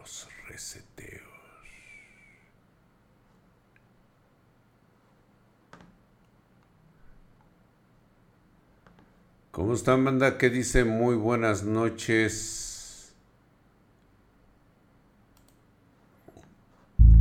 [0.00, 1.20] Los reseteos.
[9.50, 10.38] ¿Cómo están, banda?
[10.38, 10.84] ¿Qué dice?
[10.84, 13.14] Muy buenas noches.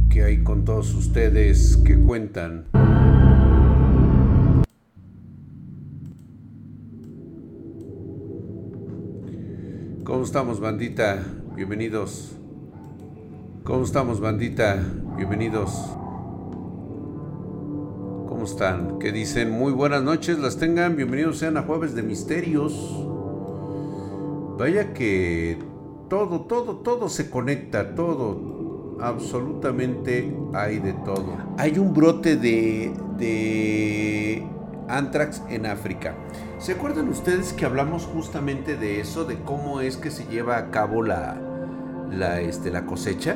[0.09, 2.65] ¿Qué hay con todos ustedes que cuentan?
[10.05, 11.25] ¿Cómo estamos, bandita?
[11.55, 12.38] Bienvenidos.
[13.63, 14.83] ¿Cómo estamos, bandita?
[15.15, 15.71] Bienvenidos.
[18.27, 18.97] ¿Cómo están?
[18.99, 19.51] ¿Qué dicen?
[19.51, 20.95] Muy buenas noches, las tengan.
[20.95, 22.73] Bienvenidos sean a Jueves de Misterios.
[24.57, 25.59] Vaya que
[26.09, 28.97] todo, todo, todo se conecta, todo.
[29.01, 31.37] Absolutamente hay de todo.
[31.57, 34.47] Hay un brote de, de
[34.87, 36.15] Antrax en África.
[36.57, 40.71] ¿Se acuerdan ustedes que hablamos justamente de eso, de cómo es que se lleva a
[40.71, 41.39] cabo la,
[42.09, 43.35] la, este, la cosecha?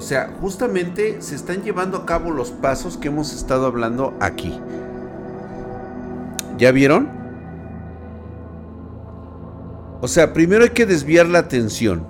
[0.00, 4.58] O sea, justamente se están llevando a cabo los pasos que hemos estado hablando aquí.
[6.56, 7.10] ¿Ya vieron?
[10.00, 12.06] O sea, primero hay que desviar la atención.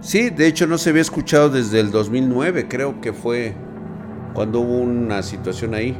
[0.00, 3.54] Sí, de hecho no se había escuchado desde el 2009, creo que fue
[4.32, 5.94] cuando hubo una situación ahí.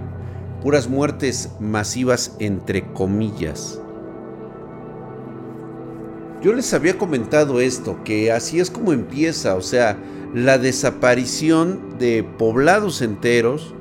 [0.63, 3.79] Puras muertes masivas entre comillas.
[6.43, 9.97] Yo les había comentado esto, que así es como empieza, o sea,
[10.35, 13.75] la desaparición de poblados enteros,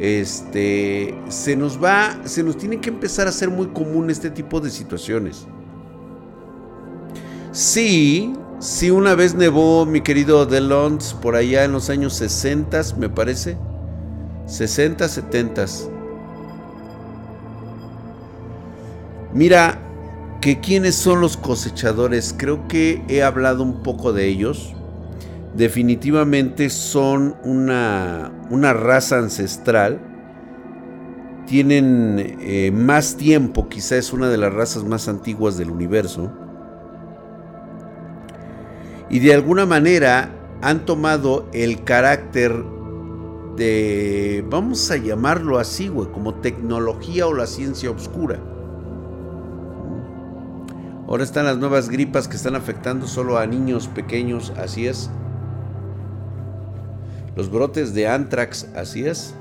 [0.00, 4.60] este, se nos va, se nos tiene que empezar a hacer muy común este tipo
[4.60, 5.46] de situaciones.
[7.52, 13.08] Sí, Sí, una vez nevó mi querido Delons por allá en los años 60, me
[13.08, 13.56] parece.
[14.46, 15.64] 60, 70.
[19.34, 19.80] Mira,
[20.42, 24.74] que quiénes son los cosechadores, creo que he hablado un poco de ellos.
[25.54, 30.00] Definitivamente son una, una raza ancestral.
[31.46, 36.30] Tienen eh, más tiempo, quizá es una de las razas más antiguas del universo
[39.12, 40.30] y de alguna manera
[40.62, 42.64] han tomado el carácter
[43.56, 48.40] de, vamos a llamarlo así, güey, como tecnología o la ciencia oscura.
[51.12, 55.10] Ahora están las nuevas gripas que están afectando solo a niños pequeños, así es.
[57.36, 59.34] Los brotes de anthrax, así es.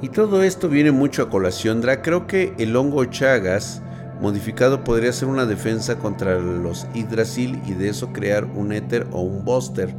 [0.00, 2.00] Y todo esto viene mucho a colación, Dra.
[2.00, 3.82] Creo que el hongo Chagas
[4.22, 9.20] modificado podría ser una defensa contra los Hydrasil y de eso crear un éter o
[9.20, 9.94] un Buster.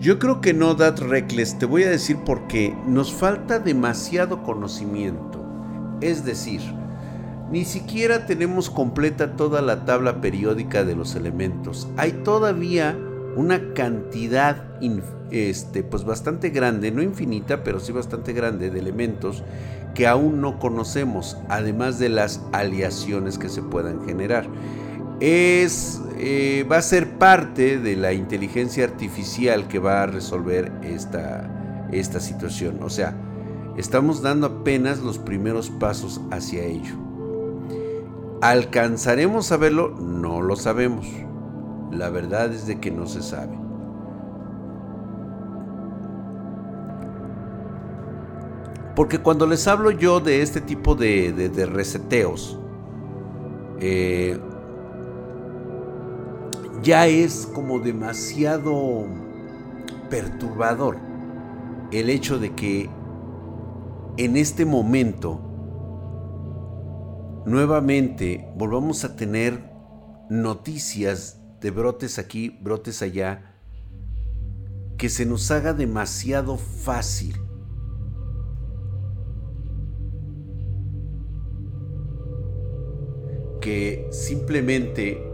[0.00, 1.58] Yo creo que no, That Reckless.
[1.58, 5.44] Te voy a decir porque nos falta demasiado conocimiento.
[6.00, 6.62] Es decir,
[7.50, 11.86] ni siquiera tenemos completa toda la tabla periódica de los elementos.
[11.98, 12.96] Hay todavía
[13.36, 14.64] una cantidad
[15.30, 19.44] este, pues bastante grande, no infinita, pero sí bastante grande de elementos
[19.94, 24.46] que aún no conocemos, además de las aleaciones que se puedan generar.
[25.20, 31.88] Es, eh, va a ser parte de la inteligencia artificial que va a resolver esta,
[31.92, 32.82] esta situación.
[32.82, 33.14] O sea,
[33.76, 36.94] estamos dando apenas los primeros pasos hacia ello.
[38.40, 39.90] ¿Alcanzaremos a verlo?
[40.00, 41.06] No lo sabemos.
[41.92, 43.58] La verdad es de que no se sabe.
[48.96, 52.58] Porque cuando les hablo yo de este tipo de, reseteos,
[53.78, 54.38] eh,
[56.82, 59.06] ya es como demasiado
[60.08, 60.96] perturbador
[61.92, 62.88] el hecho de que
[64.16, 65.40] en este momento
[67.46, 69.70] nuevamente volvamos a tener
[70.28, 73.56] noticias de brotes aquí, brotes allá,
[74.96, 77.36] que se nos haga demasiado fácil.
[83.60, 85.29] Que simplemente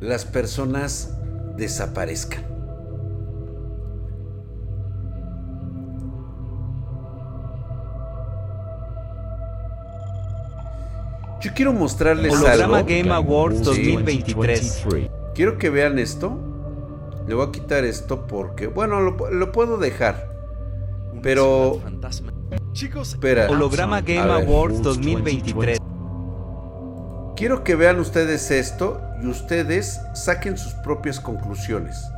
[0.00, 1.14] las personas
[1.56, 2.50] desaparezcan.
[11.40, 14.86] Yo quiero mostrarles Holograma Game Awards 2023.
[15.34, 16.38] Quiero que vean esto.
[17.26, 20.28] Le voy a quitar esto porque, bueno, lo, puedo dejar.
[21.22, 21.80] Pero...
[22.72, 23.18] Chicos,
[23.48, 25.79] Holograma Game Awards 2023.
[27.40, 32.10] Quiero que vean ustedes esto y ustedes saquen sus propias conclusiones.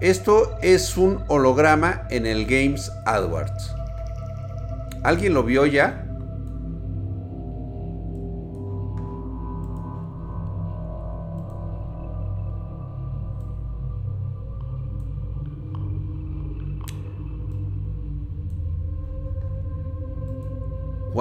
[0.00, 3.74] Esto es un holograma en el Games AdWords.
[5.02, 6.03] ¿Alguien lo vio ya?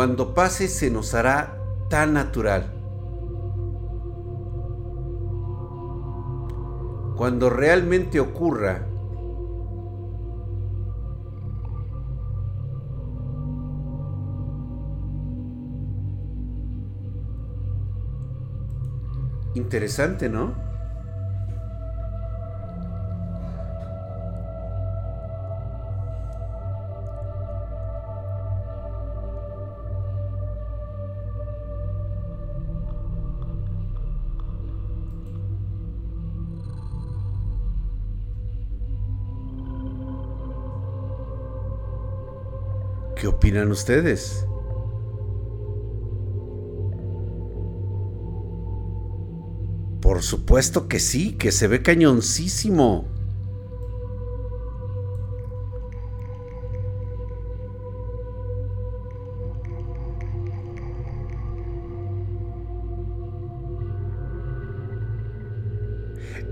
[0.04, 1.58] Cuando pase se nos hará
[1.90, 2.74] tan natural.
[7.16, 8.86] Cuando realmente ocurra,
[19.56, 20.73] Interesante, ¿no?
[43.62, 44.46] Ustedes?
[50.02, 53.06] Por supuesto que sí, que se ve cañoncísimo.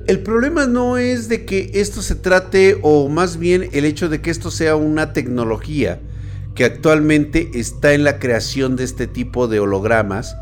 [0.08, 4.22] El problema no es de que esto se trate, o más bien el hecho de
[4.22, 6.00] que esto sea una tecnología
[6.62, 10.38] que actualmente está en la creación de este tipo de hologramas,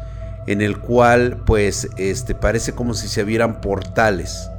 [0.47, 4.49] en el cual pues este, parece como si se vieran portales.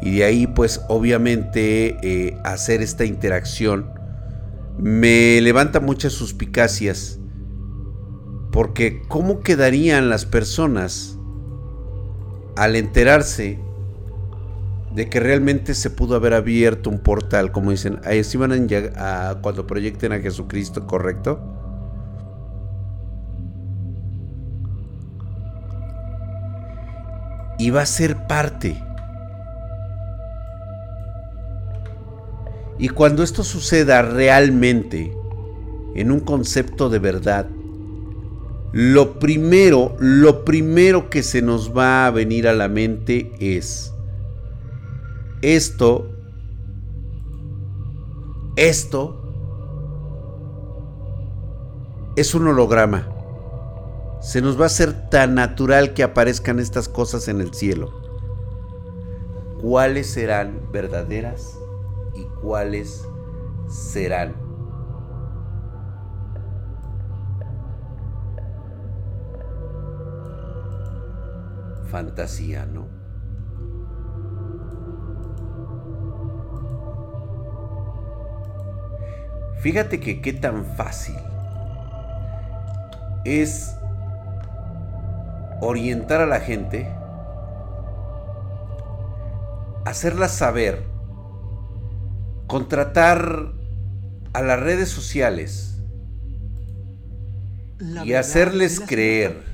[0.00, 3.90] Y de ahí pues obviamente eh, hacer esta interacción
[4.78, 7.18] me levanta muchas suspicacias.
[8.50, 11.18] Porque ¿cómo quedarían las personas
[12.56, 13.60] al enterarse
[14.94, 18.52] de que realmente se pudo haber abierto un portal, como dicen, ahí sí van
[18.96, 21.40] a, cuando proyecten a Jesucristo, ¿correcto?
[27.58, 28.76] Y va a ser parte.
[32.78, 35.16] Y cuando esto suceda realmente,
[35.94, 37.46] en un concepto de verdad,
[38.72, 43.92] lo primero, lo primero que se nos va a venir a la mente es,
[45.42, 46.08] esto,
[48.56, 49.18] esto
[52.16, 53.08] es un holograma.
[54.20, 57.90] Se nos va a hacer tan natural que aparezcan estas cosas en el cielo.
[59.60, 61.58] ¿Cuáles serán verdaderas
[62.14, 63.04] y cuáles
[63.68, 64.34] serán
[71.90, 73.01] fantasía, ¿no?
[79.62, 81.14] Fíjate que qué tan fácil
[83.24, 83.76] es
[85.60, 86.92] orientar a la gente,
[89.84, 90.82] hacerla saber,
[92.48, 93.52] contratar
[94.32, 95.80] a las redes sociales
[98.04, 99.44] y hacerles creer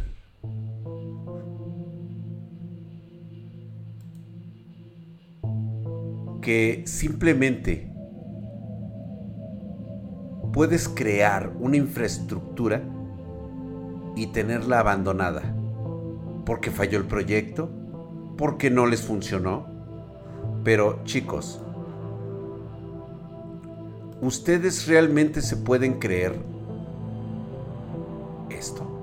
[6.41, 7.88] que simplemente
[10.59, 12.83] puedes crear una infraestructura
[14.17, 15.55] y tenerla abandonada.
[16.45, 17.71] Porque falló el proyecto,
[18.37, 19.69] porque no les funcionó.
[20.65, 21.61] Pero chicos,
[24.21, 26.35] ¿ustedes realmente se pueden creer
[28.51, 28.98] esto?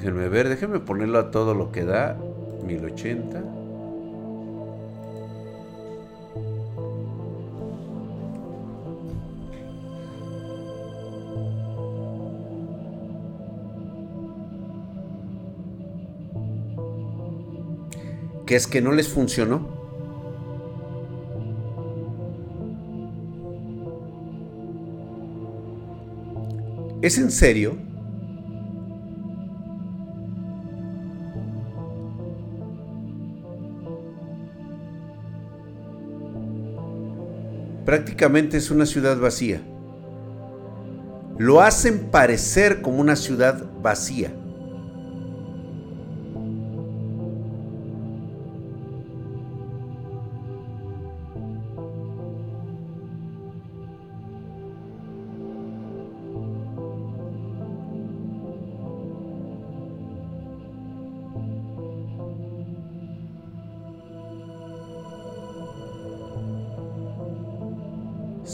[0.00, 2.16] Déjenme ver, déjenme ponerlo a todo lo que da.
[2.66, 3.44] 1080.
[18.46, 19.68] ¿Qué es que no les funcionó?
[27.02, 27.89] ¿Es en serio?
[37.90, 39.60] Prácticamente es una ciudad vacía.
[41.38, 44.32] Lo hacen parecer como una ciudad vacía.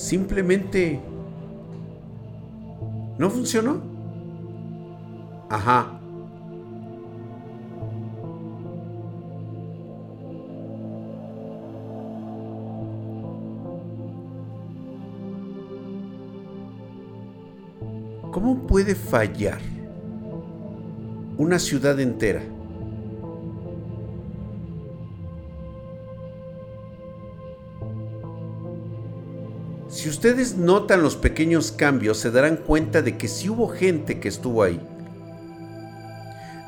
[0.06, 1.00] Simplemente
[3.18, 3.82] no funcionó.
[5.50, 6.00] Ajá.
[18.30, 19.58] ¿Cómo puede fallar
[21.36, 22.55] una ciudad entera?
[30.06, 34.28] Si ustedes notan los pequeños cambios, se darán cuenta de que sí hubo gente que
[34.28, 34.80] estuvo ahí.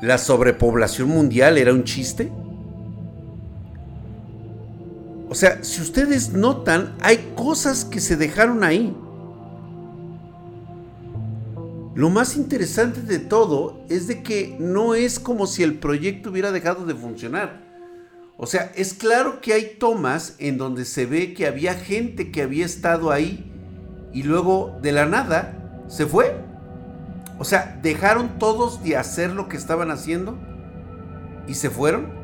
[0.01, 2.29] ¿La sobrepoblación mundial era un chiste?
[5.29, 8.93] O sea, si ustedes notan, hay cosas que se dejaron ahí.
[11.95, 16.51] Lo más interesante de todo es de que no es como si el proyecto hubiera
[16.51, 17.68] dejado de funcionar.
[18.41, 22.41] O sea, es claro que hay tomas en donde se ve que había gente que
[22.41, 23.51] había estado ahí
[24.13, 26.37] y luego de la nada se fue.
[27.37, 30.37] O sea, dejaron todos de hacer lo que estaban haciendo
[31.49, 32.18] y se fueron.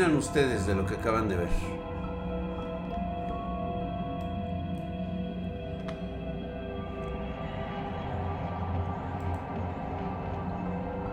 [0.00, 1.48] Opinan ustedes de lo que acaban de ver?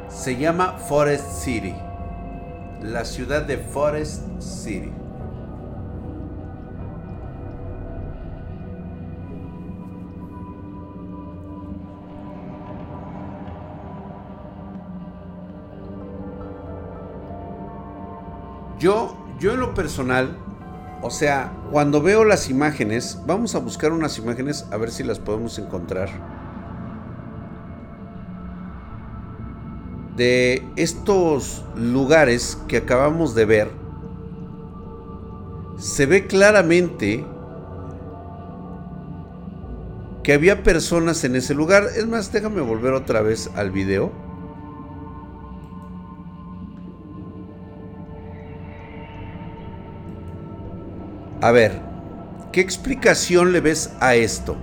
[0.10, 1.75] Se llama Forest City.
[2.82, 4.91] La ciudad de Forest City.
[19.77, 20.36] Personal,
[21.01, 25.19] o sea, cuando veo las imágenes, vamos a buscar unas imágenes a ver si las
[25.19, 26.10] podemos encontrar.
[30.15, 33.72] De estos lugares que acabamos de ver,
[35.77, 37.24] se ve claramente
[40.24, 41.84] que había personas en ese lugar.
[41.96, 44.26] Es más, déjame volver otra vez al video.
[51.41, 51.79] A ver,
[52.51, 54.58] ¿qué explicación le ves a esto?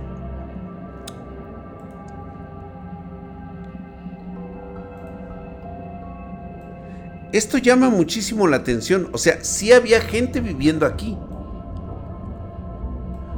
[7.31, 9.09] Esto llama muchísimo la atención.
[9.11, 11.17] O sea, sí había gente viviendo aquí.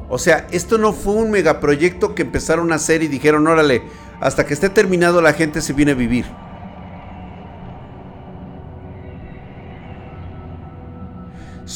[0.09, 3.83] O sea, esto no fue un megaproyecto que empezaron a hacer y dijeron, órale,
[4.19, 6.25] hasta que esté terminado la gente se viene a vivir.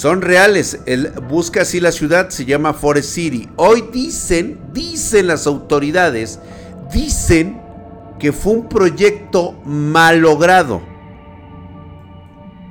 [0.02, 0.80] Son reales.
[0.88, 3.48] Él busca así la ciudad, se llama Forest City.
[3.56, 6.40] Hoy dicen, dicen las autoridades,
[6.92, 7.62] dicen
[8.18, 10.82] que fue un proyecto malogrado.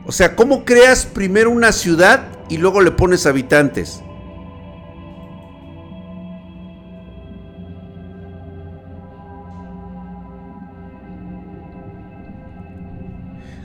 [0.06, 4.02] O sea, ¿cómo creas primero una ciudad y luego le pones habitantes?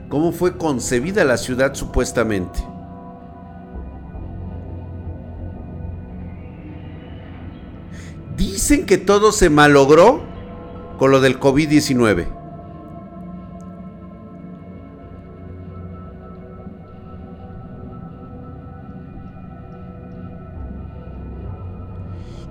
[0.07, 2.75] ¿Cómo fue concebida la ciudad supuestamente?
[8.38, 10.22] Dicen que todo se malogró
[10.98, 12.27] con lo del COVID-19.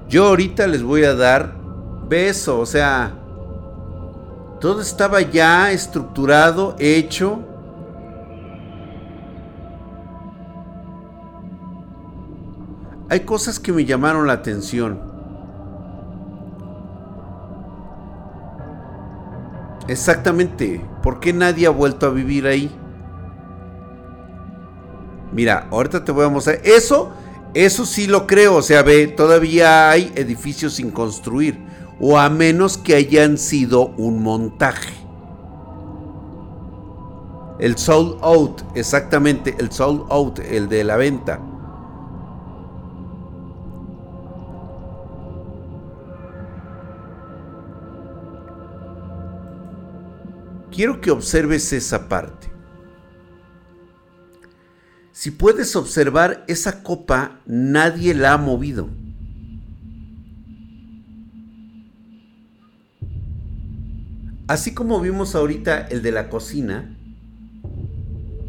[0.09, 1.55] Yo ahorita les voy a dar
[2.09, 3.13] beso, o sea,
[4.61, 7.41] todo estaba ya estructurado, hecho.
[13.09, 15.14] Hay cosas que me llamaron la atención.
[19.89, 20.81] Exactamente.
[21.03, 22.71] ¿Por qué nadie ha vuelto a vivir ahí?
[25.33, 26.61] Mira, ahorita te voy a mostrar.
[26.65, 27.13] Eso,
[27.55, 28.57] eso sí lo creo.
[28.57, 31.59] O sea, ve, todavía hay edificios sin construir.
[32.01, 34.93] O a menos que hayan sido un montaje.
[37.61, 41.41] El sold out, exactamente, el sold out, el de la venta.
[50.75, 52.49] Quiero que observes esa parte.
[55.13, 58.89] Si puedes observar esa copa, nadie la ha movido.
[64.49, 66.99] Así como vimos ahorita el de la cocina,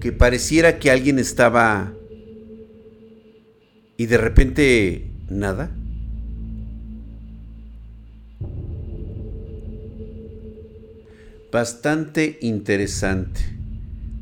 [0.01, 1.94] que pareciera que alguien estaba
[3.98, 5.72] y de repente nada.
[11.55, 13.39] Bastante interesante.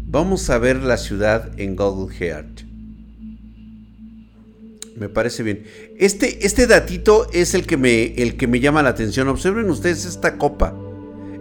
[0.05, 2.61] Vamos a ver la ciudad en Google Earth.
[4.95, 5.63] Me parece bien.
[5.97, 9.29] Este, este datito es el que, me, el que me llama la atención.
[9.29, 10.75] Observen ustedes esta copa.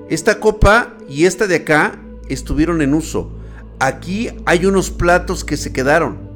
[0.09, 3.31] Esta copa y esta de acá estuvieron en uso.
[3.79, 6.32] Aquí hay unos platos que se quedaron.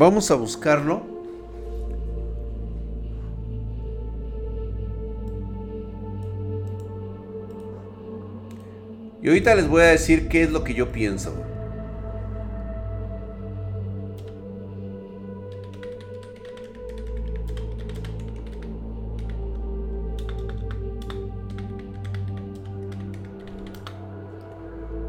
[0.00, 1.02] Vamos a buscarlo.
[9.20, 11.34] Y ahorita les voy a decir qué es lo que yo pienso.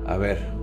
[0.06, 0.61] A ver.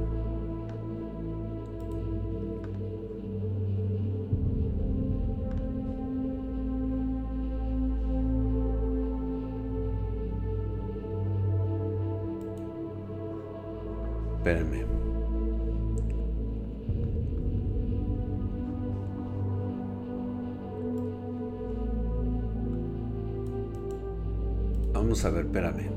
[25.58, 25.90] Espérame.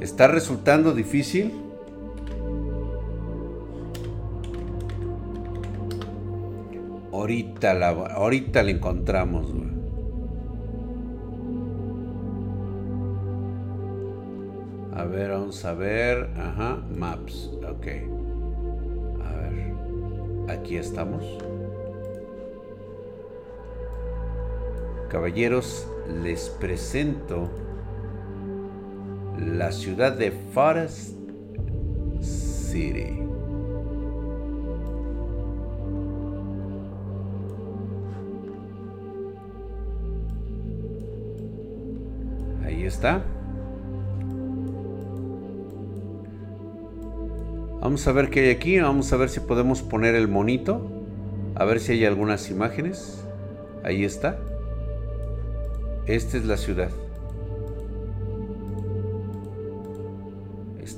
[0.00, 1.52] ¿Está resultando difícil?
[7.12, 9.70] Ahorita la, ahorita la encontramos, güey.
[14.94, 16.30] A ver, vamos a ver.
[16.36, 17.50] Ajá, maps.
[17.68, 17.86] Ok.
[19.22, 19.74] A ver.
[20.48, 21.24] Aquí estamos.
[25.10, 25.88] Caballeros,
[26.22, 27.50] les presento
[29.40, 31.16] la ciudad de Forest
[32.20, 33.18] City.
[42.64, 43.22] Ahí está.
[47.80, 48.78] Vamos a ver qué hay aquí.
[48.78, 50.86] Vamos a ver si podemos poner el monito.
[51.54, 53.24] A ver si hay algunas imágenes.
[53.82, 54.38] Ahí está.
[56.06, 56.90] Esta es la ciudad.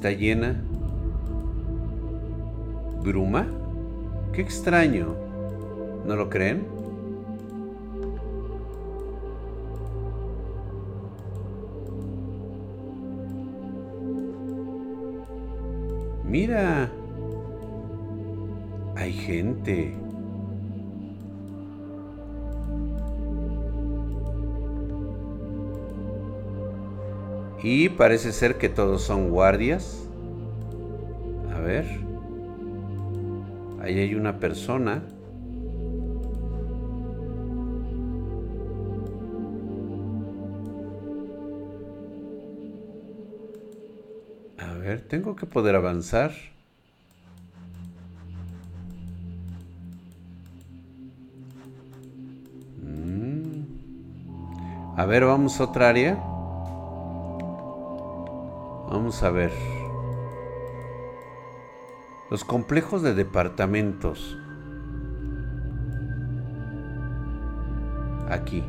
[0.02, 0.60] Está llena.
[3.04, 3.46] ¿Bruma?
[4.32, 5.14] Qué extraño.
[6.04, 6.66] ¿No lo creen?
[16.24, 16.90] Mira,
[18.96, 20.01] hay gente.
[27.62, 30.08] Y parece ser que todos son guardias.
[31.54, 31.86] A ver.
[33.80, 35.02] Ahí hay una persona.
[45.12, 46.32] tengo que poder avanzar.
[52.82, 53.64] Mm.
[54.96, 56.31] A ver, vamos a otra área.
[59.20, 59.52] A ver.
[62.30, 64.36] Los complejos de departamentos.
[68.28, 68.64] Aquí.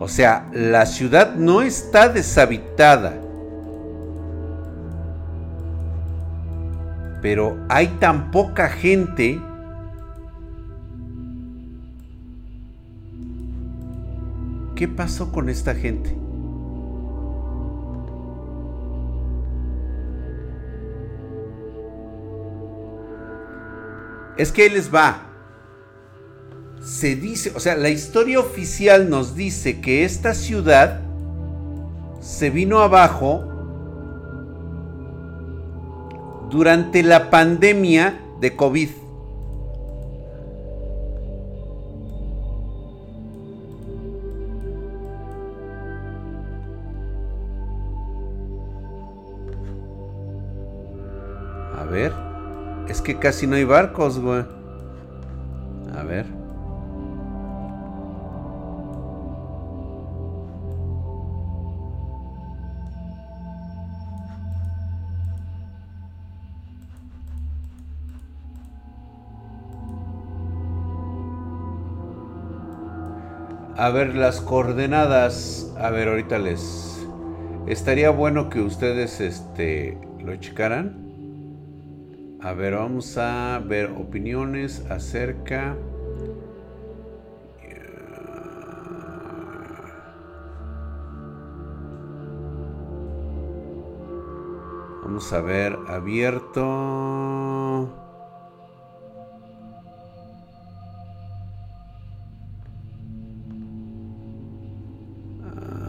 [0.00, 3.14] O sea, la ciudad no está deshabitada.
[7.22, 9.40] Pero hay tan poca gente
[14.82, 16.10] ¿Qué pasó con esta gente?
[24.36, 25.22] Es que les va
[26.82, 31.00] se dice, o sea, la historia oficial nos dice que esta ciudad
[32.20, 33.44] se vino abajo
[36.50, 39.01] durante la pandemia de COVID.
[53.02, 54.44] que casi no hay barcos, güey.
[55.96, 56.26] A ver.
[73.76, 75.74] A ver las coordenadas.
[75.78, 77.04] A ver, ahorita les.
[77.66, 81.01] Estaría bueno que ustedes este lo checaran.
[82.44, 85.76] A ver, vamos a ver opiniones acerca.
[95.04, 96.62] Vamos a ver, abierto.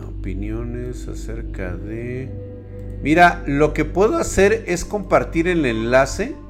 [0.07, 2.29] opiniones acerca de...
[3.01, 6.42] Mira, lo que puedo hacer es compartir el enlace.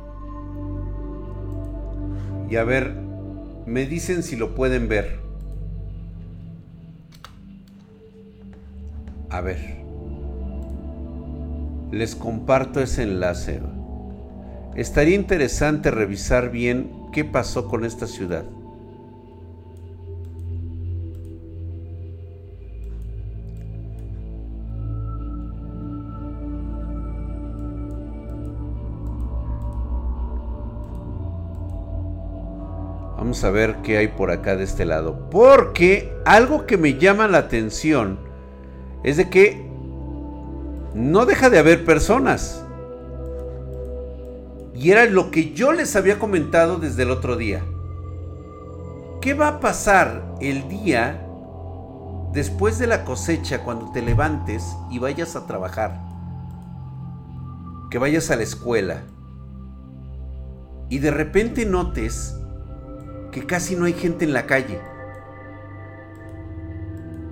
[2.54, 2.94] Y a ver,
[3.66, 5.20] me dicen si lo pueden ver.
[9.32, 9.84] A ver.
[11.89, 13.60] Les comparto ese enlace.
[14.76, 18.46] Estaría interesante revisar bien qué pasó con esta ciudad.
[33.41, 35.28] A ver qué hay por acá de este lado.
[35.32, 38.19] Porque algo que me llama la atención
[39.04, 39.65] es de que
[40.93, 42.63] no deja de haber personas.
[44.76, 47.63] Y era lo que yo les había comentado desde el otro día.
[49.19, 51.26] ¿Qué va a pasar el día
[52.34, 56.00] después de la cosecha cuando te levantes y vayas a trabajar?
[57.89, 59.02] Que vayas a la escuela.
[60.89, 62.38] Y de repente notes
[63.34, 64.80] que casi no hay gente en la calle.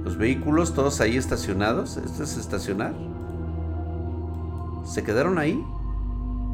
[0.03, 1.95] Los vehículos todos ahí estacionados.
[1.95, 2.93] ¿Esto es estacionar?
[4.83, 5.63] ¿Se quedaron ahí?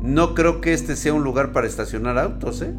[0.04, 2.76] No creo que este sea un lugar para estacionar autos, ¿eh?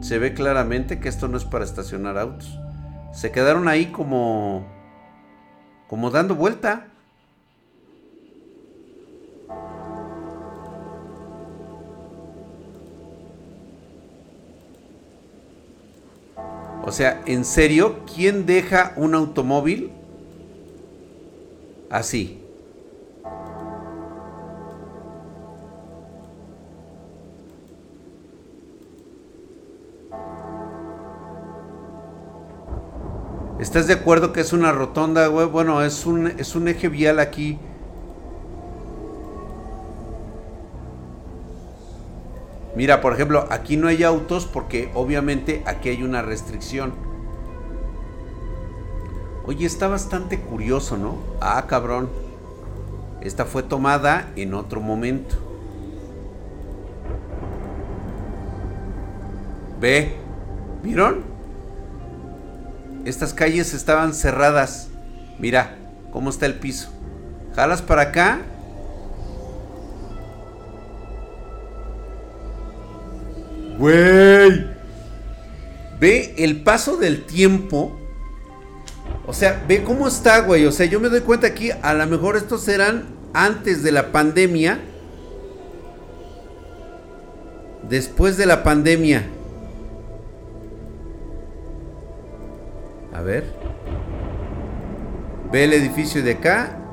[0.00, 2.58] Se ve claramente que esto no es para estacionar autos.
[3.12, 4.66] Se quedaron ahí como...
[5.88, 6.93] como dando vuelta.
[16.86, 19.90] O sea, en serio, ¿quién deja un automóvil
[21.88, 22.40] así?
[33.58, 35.46] ¿Estás de acuerdo que es una rotonda, güey?
[35.46, 37.58] Bueno, es un, es un eje vial aquí
[42.76, 46.92] Mira, por ejemplo, aquí no hay autos porque obviamente aquí hay una restricción.
[49.46, 51.18] Oye, está bastante curioso, ¿no?
[51.40, 52.08] Ah, cabrón.
[53.20, 55.36] Esta fue tomada en otro momento.
[59.80, 60.14] Ve,
[60.82, 61.22] ¿vieron?
[63.04, 64.88] Estas calles estaban cerradas.
[65.38, 65.76] Mira
[66.10, 66.90] cómo está el piso.
[67.54, 68.40] Jalas para acá
[73.84, 74.64] Güey.
[76.00, 77.92] Ve el paso del tiempo.
[79.26, 80.64] O sea, ve cómo está, güey.
[80.64, 84.10] O sea, yo me doy cuenta aquí, a lo mejor estos eran antes de la
[84.10, 84.78] pandemia.
[87.86, 89.26] Después de la pandemia.
[93.12, 93.44] A ver.
[95.52, 96.83] Ve el edificio de acá.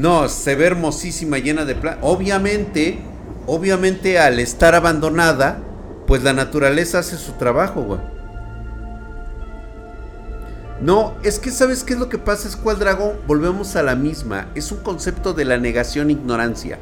[0.00, 2.02] No, se ve hermosísima, llena de plantas.
[2.02, 3.00] Obviamente,
[3.46, 5.62] obviamente al estar abandonada,
[6.06, 8.00] pues la naturaleza hace su trabajo, güey.
[10.80, 13.94] No, es que sabes qué es lo que pasa, es cual dragón, volvemos a la
[13.94, 14.48] misma.
[14.54, 16.78] Es un concepto de la negación ignorancia.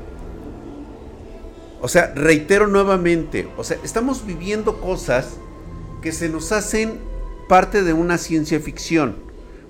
[1.80, 5.38] O sea, reitero nuevamente, o sea, estamos viviendo cosas
[6.02, 7.00] que se nos hacen
[7.48, 9.16] parte de una ciencia ficción.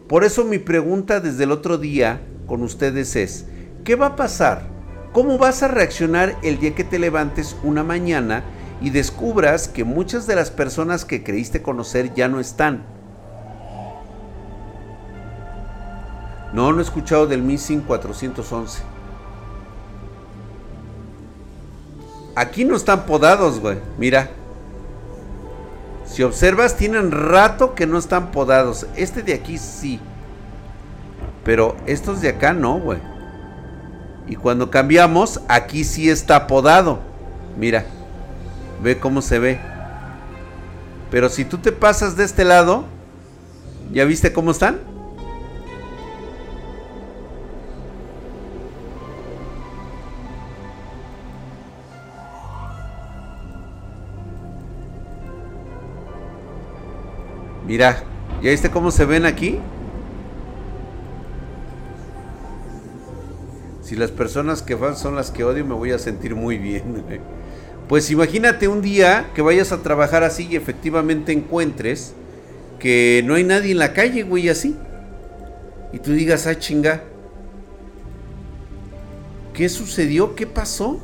[0.07, 3.45] Por eso mi pregunta desde el otro día con ustedes es,
[3.85, 4.63] ¿qué va a pasar?
[5.13, 8.43] ¿Cómo vas a reaccionar el día que te levantes una mañana
[8.81, 12.85] y descubras que muchas de las personas que creíste conocer ya no están?
[16.53, 18.83] No, no he escuchado del Missing 411.
[22.35, 23.79] Aquí no están podados, güey.
[23.99, 24.31] Mira.
[26.07, 28.87] Si observas, tienen rato que no están podados.
[28.97, 30.01] Este de aquí sí.
[31.49, 32.99] Pero estos de acá no, güey.
[34.27, 36.99] Y cuando cambiamos, aquí sí está podado.
[37.57, 37.87] Mira,
[38.83, 39.59] ve cómo se ve.
[41.11, 42.85] Pero si tú te pasas de este lado,
[43.91, 44.79] ¿ya viste cómo están?
[57.67, 58.03] Mira,
[58.43, 59.59] ¿ya viste cómo se ven aquí?
[63.89, 67.03] Si las personas que van son las que odio, me voy a sentir muy bien.
[67.89, 72.13] Pues imagínate un día que vayas a trabajar así y efectivamente encuentres
[72.79, 74.77] que no hay nadie en la calle, güey, así.
[75.95, 77.03] Y tú digas, ah, chinga.
[79.55, 80.35] ¿Qué sucedió?
[80.35, 81.01] ¿Qué pasó?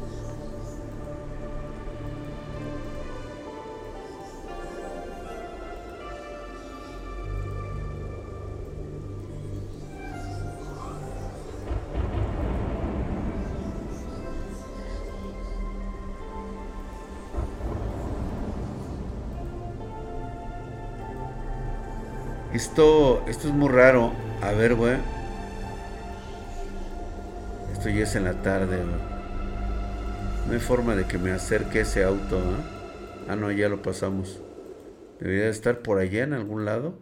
[22.54, 24.12] Esto, esto es muy raro.
[24.40, 24.96] A ver, güey.
[27.72, 29.14] Esto ya es en la tarde, güey.
[30.46, 33.26] No hay forma de que me acerque ese auto, ¿eh?
[33.28, 34.40] Ah, no, ya lo pasamos.
[35.18, 36.94] Debería estar por allá en algún lado.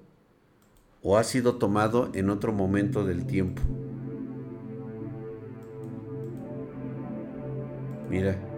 [1.03, 3.61] O ha sido tomado en otro momento del tiempo.
[8.09, 8.52] Mira.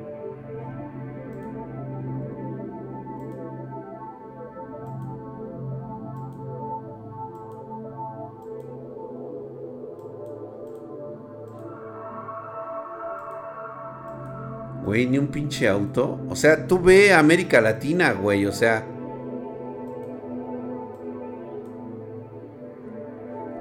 [14.85, 16.21] Güey, ni un pinche auto.
[16.29, 18.45] O sea, tú ve América Latina, güey.
[18.47, 18.85] O sea.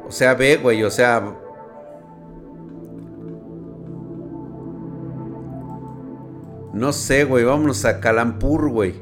[0.05, 0.83] O sea, ve, güey.
[0.83, 1.23] O sea.
[6.73, 7.45] No sé, güey.
[7.45, 8.95] Vámonos a Calampur, güey.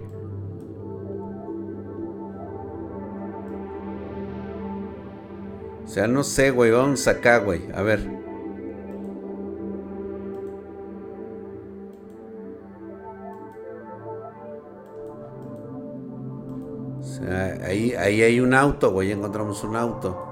[5.84, 6.70] O sea, no sé, güey.
[6.70, 7.64] Vamos acá, güey.
[7.74, 8.22] A ver.
[18.02, 19.12] Ahí, hay un auto, güey.
[19.12, 20.28] Encontramos un auto.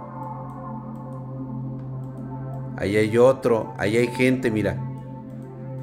[2.78, 3.74] Ahí hay otro.
[3.78, 4.78] Ahí hay gente, mira.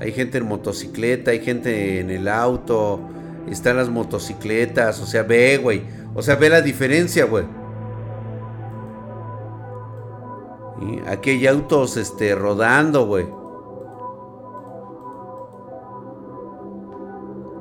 [0.01, 3.01] Hay gente en motocicleta, hay gente en el auto.
[3.49, 5.01] Están las motocicletas.
[5.01, 5.83] O sea, ve, güey.
[6.14, 7.44] O sea, ve la diferencia, güey.
[11.07, 13.27] aquí hay autos este, rodando, güey.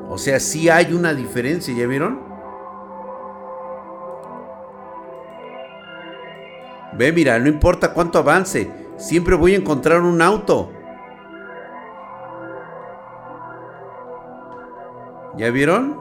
[0.10, 2.25] O sea, sí hay una diferencia, ¿ya vieron?
[6.98, 10.72] Ve, mira, no importa cuánto avance, siempre voy a encontrar un auto.
[15.38, 16.00] ¿Ya vieron?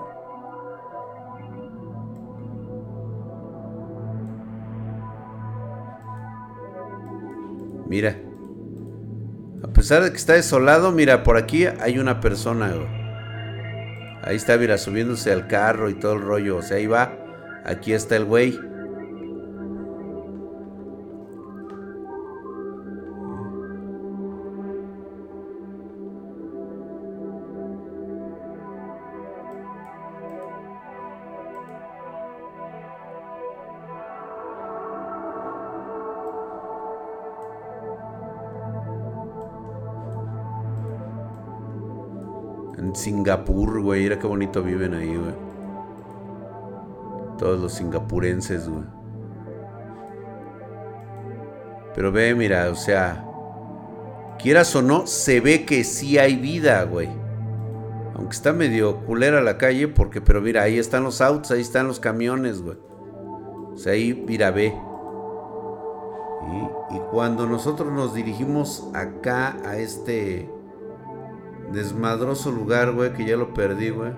[7.87, 8.17] Mira.
[9.63, 12.73] A pesar de que está desolado, mira, por aquí hay una persona.
[14.23, 16.59] Ahí está, mira, subiéndose al carro y todo el rollo.
[16.59, 17.13] O sea, ahí va.
[17.65, 18.59] Aquí está el güey.
[42.95, 44.03] Singapur, güey.
[44.03, 45.35] Mira qué bonito viven ahí, güey.
[47.39, 48.85] Todos los singapurenses, güey.
[51.95, 53.25] Pero ve, mira, o sea,
[54.39, 57.09] quieras o no, se ve que sí hay vida, güey.
[58.15, 61.87] Aunque está medio culera la calle, porque, pero mira, ahí están los autos, ahí están
[61.87, 62.79] los camiones, güey.
[63.75, 64.75] O sea, ahí, mira, ve.
[66.91, 70.54] y cuando nosotros nos dirigimos acá a este
[71.75, 74.13] desmadroso lugar, güey, que ya lo perdí, güey.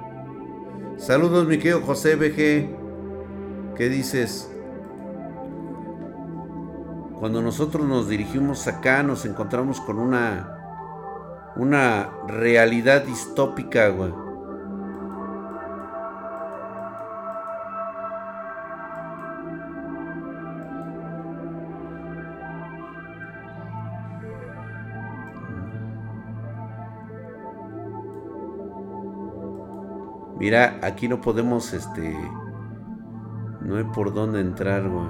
[0.97, 3.75] Saludos, mi querido José BG.
[3.77, 4.51] ¿Qué dices?
[7.19, 10.53] Cuando nosotros nos dirigimos acá, nos encontramos con una
[11.57, 14.13] una realidad distópica, güey.
[30.47, 32.17] Mira, aquí no podemos, este...
[33.63, 35.09] No hay por dónde entrar, güey.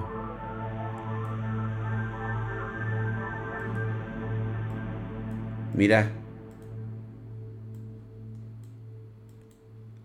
[5.74, 6.10] Mira.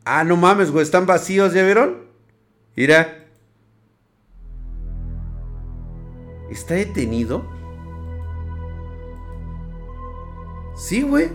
[0.04, 2.08] Ah, no mames, güey, están vacíos, ¿ya vieron?
[2.76, 3.26] Mira.
[6.50, 7.50] ¿Está detenido?
[10.76, 11.30] Sí, güey.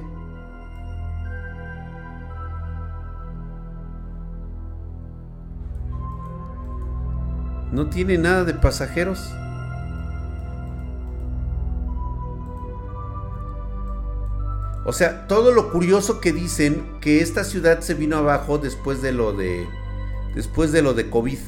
[7.76, 9.34] No tiene nada de pasajeros.
[14.86, 19.12] O sea, todo lo curioso que dicen que esta ciudad se vino abajo después de
[19.12, 19.68] lo de
[20.34, 21.38] después de lo de COVID.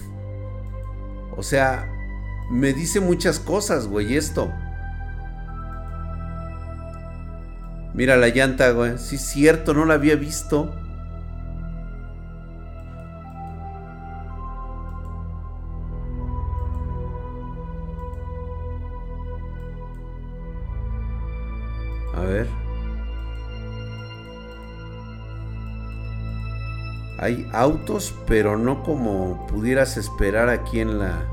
[1.34, 1.90] O sea,
[2.50, 4.52] me dice muchas cosas, güey, esto.
[7.94, 8.98] Mira la llanta, güey.
[8.98, 10.78] Sí, cierto, no la había visto.
[22.28, 22.46] Ver.
[27.18, 31.24] Hay autos, pero no como pudieras esperar aquí en la...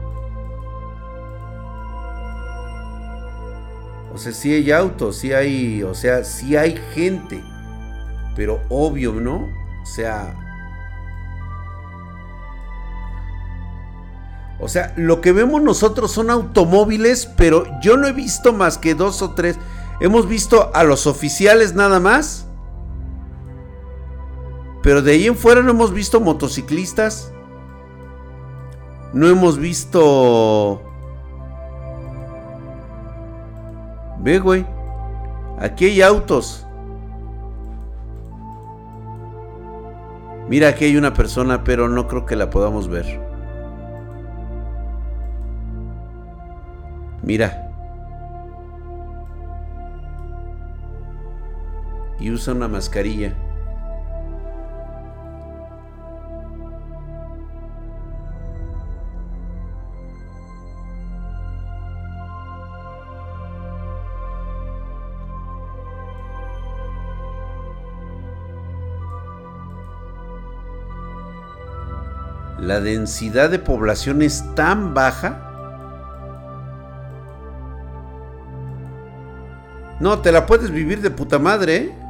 [4.11, 7.43] O sea, sí hay autos, sí hay, o sea, sí hay gente,
[8.35, 9.47] pero obvio, ¿no?
[9.81, 10.35] O sea...
[14.57, 18.95] O sea, lo que vemos nosotros son automóviles, pero yo no he visto más que
[18.95, 19.59] dos o tres.
[19.99, 22.45] Hemos visto a los oficiales nada más
[24.85, 27.33] pero de ahí en fuera no hemos visto motociclistas.
[29.13, 30.79] No hemos visto...
[34.19, 34.63] Ve, güey.
[35.57, 36.67] Aquí hay autos.
[40.49, 43.19] Mira, aquí hay una persona, pero no creo que la podamos ver.
[47.23, 47.64] Mira.
[52.19, 53.35] Y usa una mascarilla.
[72.65, 75.41] la densidad de población es tan baja.
[79.99, 81.75] No, te la puedes vivir de puta madre.
[81.75, 82.04] ¿eh?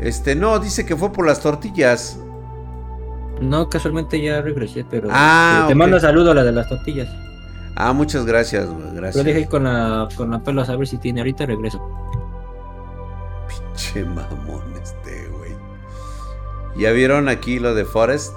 [0.00, 2.18] Este, no, dice que fue por las tortillas.
[3.40, 7.08] No, casualmente ya regresé, pero ah, te, mando saludo a la de las tortillas.
[7.76, 9.24] Ah, muchas gracias, gracias.
[9.24, 11.80] Yo dejé con la, con la pelo a ver si tiene ahorita regreso.
[13.48, 15.52] Pinche mamón este, güey.
[16.76, 18.32] ¿Ya vieron aquí lo de Forest?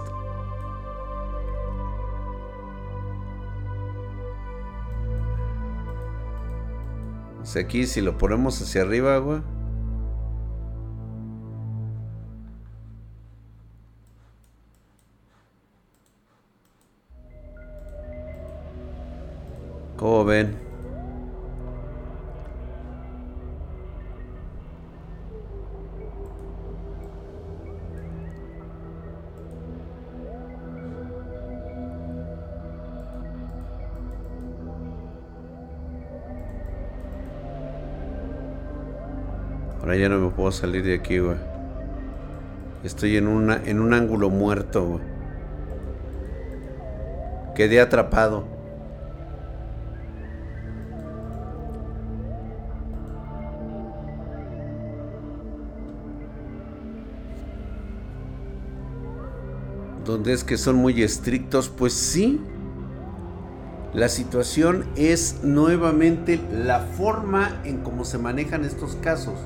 [7.60, 9.42] aquí si lo ponemos hacia arriba, güey.
[20.02, 20.58] ¿Cómo ven?
[40.00, 41.20] ya no me puedo salir de aquí.
[42.84, 45.00] Estoy en, una, en un ángulo muerto.
[47.54, 48.51] Quedé atrapado.
[60.12, 61.70] ¿Dónde es que son muy estrictos?
[61.70, 62.42] Pues sí.
[63.94, 69.40] La situación es nuevamente la forma en cómo se manejan estos casos.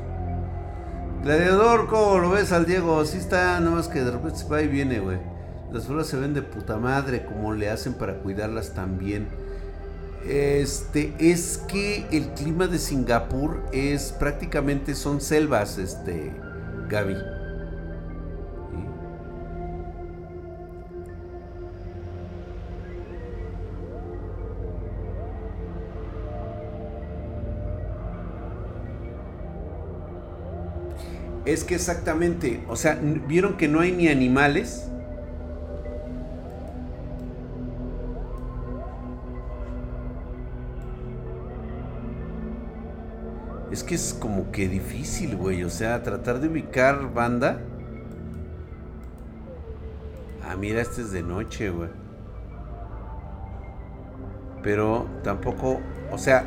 [1.23, 3.05] Gladiador, ¿cómo lo ves al Diego?
[3.05, 5.19] Sí está, no más que de repente se va y viene, güey.
[5.71, 9.27] Las flores se ven de puta madre, como le hacen para cuidarlas también.
[10.27, 16.33] Este, es que el clima de Singapur es prácticamente son selvas, este,
[16.89, 17.34] Gaby.
[31.45, 34.89] Es que exactamente, o sea, ¿vieron que no hay ni animales?
[43.71, 45.63] Es que es como que difícil, güey.
[45.63, 47.59] O sea, tratar de ubicar banda.
[50.47, 51.89] Ah, mira, este es de noche, güey.
[54.63, 56.45] Pero tampoco, o sea,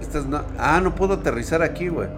[0.00, 0.40] estas no...
[0.58, 2.08] Ah, no puedo aterrizar aquí, güey.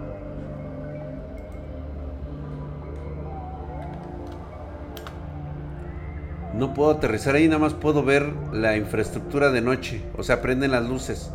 [6.57, 10.01] No puedo aterrizar ahí, nada más puedo ver la infraestructura de noche.
[10.17, 11.31] O sea, prenden las luces.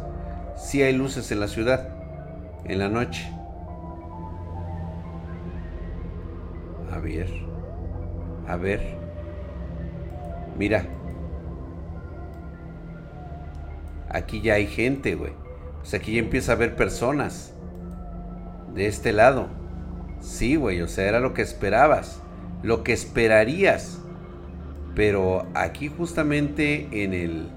[0.56, 1.90] Sí hay luces en la ciudad.
[2.64, 3.30] En la noche.
[6.90, 7.28] A ver.
[8.48, 8.96] A ver.
[10.58, 10.86] Mira.
[14.08, 15.34] Aquí ya hay gente, güey.
[15.82, 17.54] O sea, aquí ya empieza a haber personas.
[18.74, 19.46] De este lado.
[20.20, 20.82] Sí, güey.
[20.82, 22.20] O sea, era lo que esperabas.
[22.64, 24.01] Lo que esperarías.
[24.94, 27.48] Pero aquí justamente en el...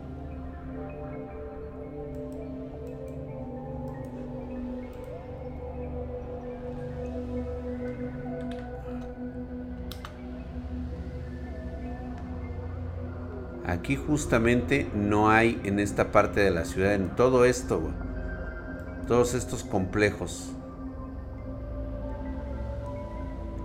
[13.65, 17.81] Aquí justamente no hay en esta parte de la ciudad, en todo esto,
[19.07, 20.51] Todos estos complejos.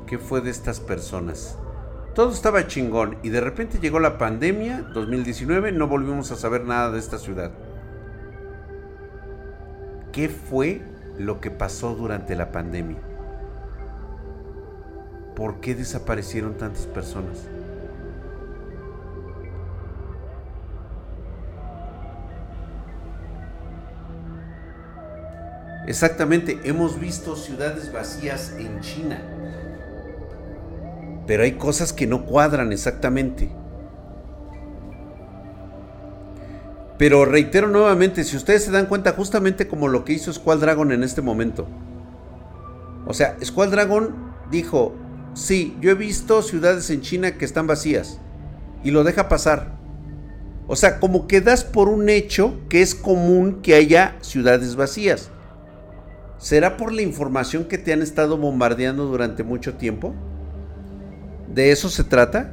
[0.06, 1.56] ¿Qué fue de estas personas?
[2.14, 6.90] Todo estaba chingón y de repente llegó la pandemia, 2019, no volvimos a saber nada
[6.90, 7.52] de esta ciudad.
[10.10, 10.82] ¿Qué fue
[11.18, 12.98] lo que pasó durante la pandemia?
[15.36, 17.46] ¿Por qué desaparecieron tantas personas?
[25.86, 29.22] Exactamente, hemos visto ciudades vacías en China
[31.30, 33.52] pero hay cosas que no cuadran exactamente.
[36.98, 40.90] Pero reitero nuevamente, si ustedes se dan cuenta justamente como lo que hizo Squall Dragon
[40.90, 41.68] en este momento.
[43.06, 44.12] O sea, Squall Dragon
[44.50, 44.96] dijo,
[45.34, 48.18] sí, yo he visto ciudades en China que están vacías.
[48.82, 49.78] Y lo deja pasar.
[50.66, 55.30] O sea, como que das por un hecho que es común que haya ciudades vacías.
[56.38, 60.12] ¿Será por la información que te han estado bombardeando durante mucho tiempo?
[61.54, 62.52] ¿De eso se trata?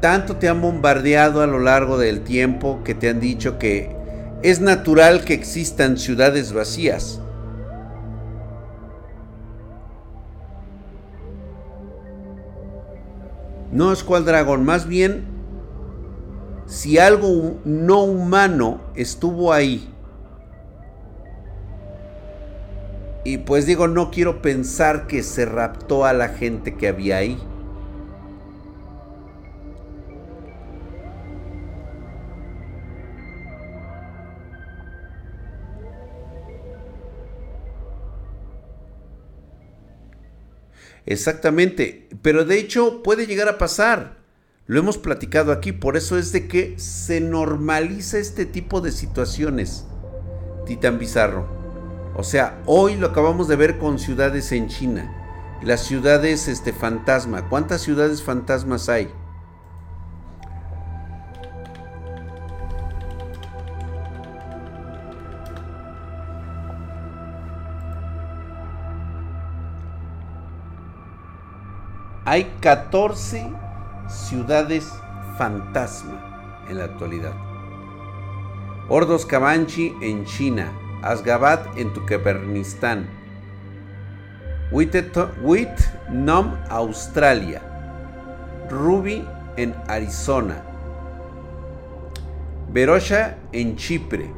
[0.00, 3.94] Tanto te han bombardeado a lo largo del tiempo que te han dicho que
[4.42, 7.20] es natural que existan ciudades vacías.
[13.70, 15.24] No es cual dragón, más bien
[16.66, 19.92] si algo no humano estuvo ahí
[23.24, 27.38] Y pues digo, no quiero pensar que se raptó a la gente que había ahí.
[41.06, 44.18] Exactamente, pero de hecho puede llegar a pasar.
[44.66, 49.86] Lo hemos platicado aquí, por eso es de que se normaliza este tipo de situaciones.
[50.66, 51.59] Titan Bizarro.
[52.20, 55.10] O sea, hoy lo acabamos de ver con ciudades en China.
[55.62, 57.48] Las ciudades este, fantasma.
[57.48, 59.10] ¿Cuántas ciudades fantasmas hay?
[72.26, 73.50] Hay 14
[74.28, 74.92] ciudades
[75.38, 77.32] fantasma en la actualidad.
[78.90, 80.70] Ordos Cabanchi en China,
[81.02, 83.08] Asgabat en Turkmenistán,
[84.70, 87.62] Whitnam, Australia,
[88.68, 89.26] Ruby
[89.56, 90.62] en Arizona,
[92.72, 94.30] Verosha en Chipre,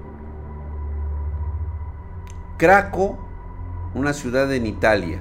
[2.57, 3.19] Craco,
[3.95, 5.21] una ciudad en Italia.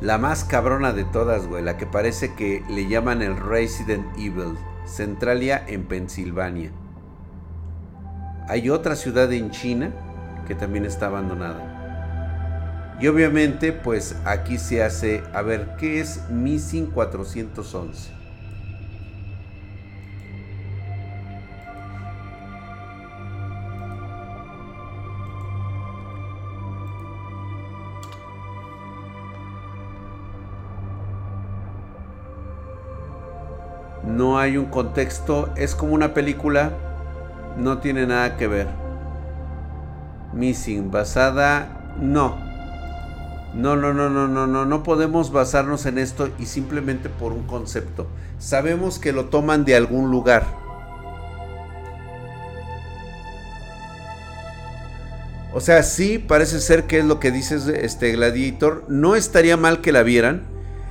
[0.00, 4.56] La más cabrona de todas, güey, la que parece que le llaman el Resident Evil,
[4.84, 6.70] Centralia en Pensilvania.
[8.46, 9.90] Hay otra ciudad en China
[10.46, 12.96] que también está abandonada.
[13.00, 18.12] Y obviamente, pues aquí se hace, a ver, ¿qué es Missing 411?
[34.06, 36.93] No hay un contexto, es como una película
[37.56, 38.68] no tiene nada que ver.
[40.32, 42.36] Missing, basada, no.
[43.54, 47.46] No, no, no, no, no, no, no podemos basarnos en esto y simplemente por un
[47.46, 48.08] concepto.
[48.38, 50.44] Sabemos que lo toman de algún lugar.
[55.52, 58.84] O sea, sí, parece ser que es lo que dices este Gladiator.
[58.88, 60.42] No estaría mal que la vieran.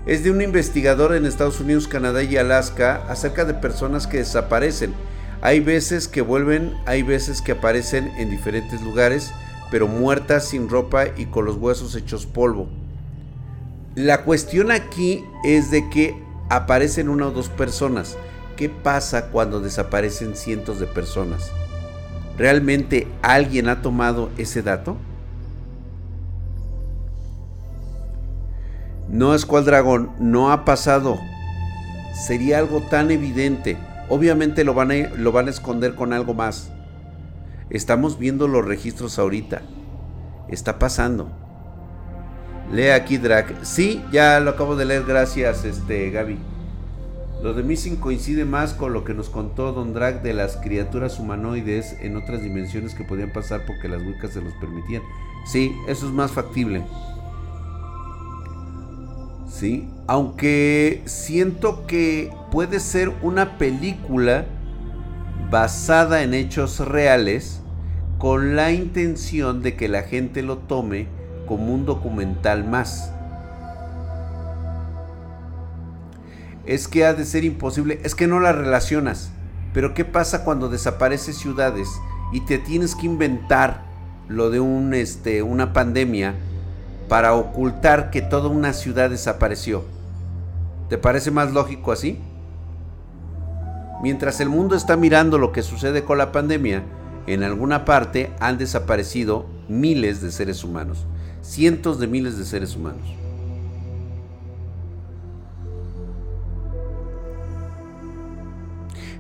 [0.06, 4.94] Es de un investigador en Estados Unidos, Canadá y Alaska acerca de personas que desaparecen
[5.46, 9.34] hay veces que vuelven, hay veces que aparecen en diferentes lugares,
[9.70, 12.70] pero muertas sin ropa y con los huesos hechos polvo.
[13.94, 16.16] La cuestión aquí es de que
[16.50, 18.16] aparecen una o dos personas.
[18.56, 21.52] ¿Qué pasa cuando desaparecen cientos de personas?
[22.38, 24.96] ¿Realmente alguien ha tomado ese dato?
[29.10, 31.20] No es cual dragón, no ha pasado.
[32.26, 33.78] Sería algo tan evidente.
[34.10, 36.72] Obviamente lo van, a, lo van a esconder con algo más.
[37.70, 39.62] Estamos viendo los registros ahorita.
[40.48, 41.32] Está pasando.
[42.72, 43.66] Lee aquí Drag.
[43.66, 46.38] Sí, ya lo acabo de leer, gracias, este Gaby.
[47.44, 51.20] Lo de Missing coincide más con lo que nos contó Don Drag de las criaturas
[51.20, 55.04] humanoides en otras dimensiones que podían pasar porque las wicas se los permitían.
[55.46, 56.84] Sí, eso es más factible.
[60.08, 64.46] Aunque siento que puede ser una película
[65.50, 67.62] basada en hechos reales
[68.18, 71.08] con la intención de que la gente lo tome
[71.46, 73.12] como un documental más.
[76.66, 79.32] Es que ha de ser imposible, es que no la relacionas.
[79.74, 81.90] Pero ¿qué pasa cuando desapareces ciudades
[82.32, 83.86] y te tienes que inventar
[84.28, 86.36] lo de un, este, una pandemia
[87.08, 89.84] para ocultar que toda una ciudad desapareció.
[90.90, 92.20] ¿Te parece más lógico así?
[94.02, 96.84] Mientras el mundo está mirando lo que sucede con la pandemia,
[97.26, 101.06] en alguna parte han desaparecido miles de seres humanos,
[101.42, 103.16] cientos de miles de seres humanos.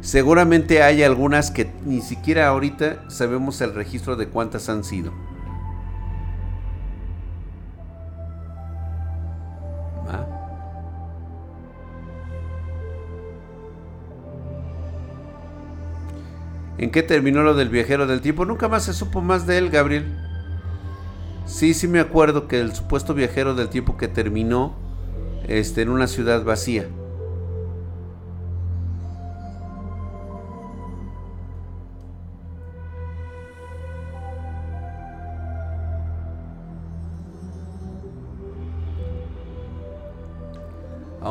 [0.01, 5.13] Seguramente hay algunas que ni siquiera ahorita sabemos el registro de cuántas han sido.
[16.83, 18.43] ¿En qué terminó lo del viajero del tiempo?
[18.43, 20.03] Nunca más se supo más de él, Gabriel.
[21.45, 24.75] Sí, sí me acuerdo que el supuesto viajero del tiempo que terminó
[25.47, 26.89] este, en una ciudad vacía.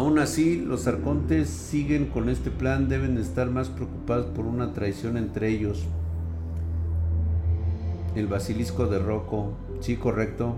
[0.02, 5.16] Aún así, los arcontes siguen con este plan, deben estar más preocupados por una traición
[5.16, 5.84] entre ellos.
[8.16, 10.56] El basilisco de Rocco, sí, correcto.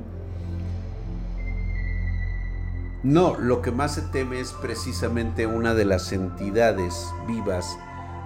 [3.03, 7.77] No, lo que más se teme es precisamente una de las entidades vivas,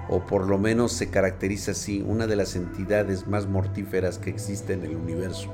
[0.08, 4.72] o por lo menos se caracteriza así, una de las entidades más mortíferas que existe
[4.72, 5.52] en el universo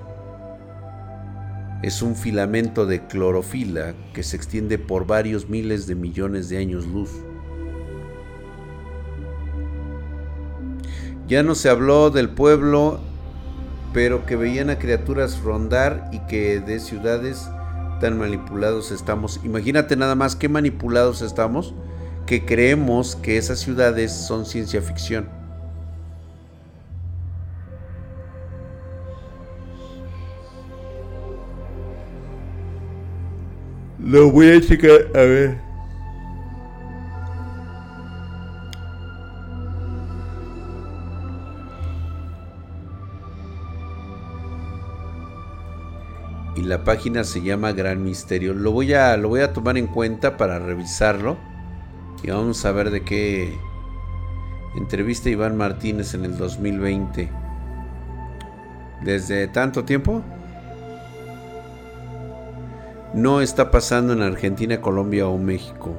[1.85, 6.87] es un filamento de clorofila que se extiende por varios miles de millones de años
[6.87, 7.11] luz.
[11.29, 13.01] Ya no se habló del pueblo,
[13.93, 17.51] pero que veían a criaturas rondar y que de ciudades
[18.01, 19.41] tan manipulados estamos.
[19.45, 21.75] Imagínate nada más qué manipulados estamos
[22.25, 25.44] que creemos que esas ciudades son ciencia ficción.
[34.05, 35.59] Lo voy a checar, a ver.
[46.55, 48.53] Y la página se llama Gran Misterio.
[48.53, 51.39] Lo voy a, lo voy a tomar en cuenta para revisarlo.
[52.23, 53.59] Y vamos a ver de qué
[54.77, 57.31] entrevista Iván Martínez en el 2020.
[59.03, 60.23] ¿Desde tanto tiempo?
[63.15, 65.93] No está pasando en Argentina, Colombia o México.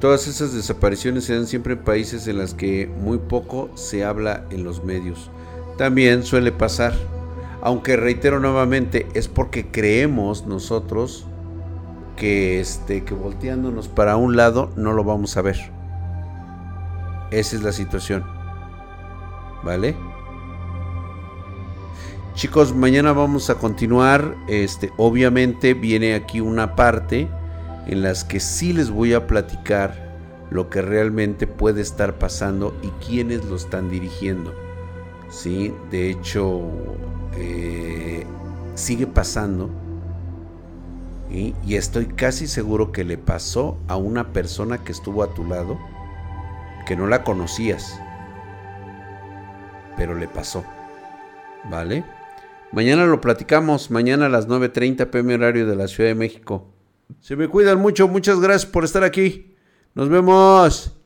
[0.00, 4.44] Todas esas desapariciones se dan siempre en países en los que muy poco se habla
[4.50, 5.30] en los medios.
[5.76, 6.92] También suele pasar,
[7.60, 11.26] aunque reitero nuevamente, es porque creemos nosotros
[12.16, 15.58] que este que volteándonos para un lado no lo vamos a ver.
[17.30, 18.24] Esa es la situación.
[19.62, 19.94] ¿Vale?
[22.34, 24.34] Chicos, mañana vamos a continuar.
[24.48, 27.28] Este, obviamente viene aquí una parte
[27.86, 30.10] en las que sí les voy a platicar
[30.50, 34.54] lo que realmente puede estar pasando y quiénes lo están dirigiendo.
[35.28, 36.62] Sí, de hecho
[37.36, 38.26] eh,
[38.74, 39.70] sigue pasando
[41.30, 45.78] y estoy casi seguro que le pasó a una persona que estuvo a tu lado
[46.84, 47.98] que no la conocías,
[49.96, 50.64] pero le pasó,
[51.70, 52.04] ¿vale?
[52.72, 56.72] Mañana lo platicamos, mañana a las 9.30 pm horario de la Ciudad de México.
[57.20, 59.54] Se me cuidan mucho, muchas gracias por estar aquí.
[59.94, 61.01] Nos vemos.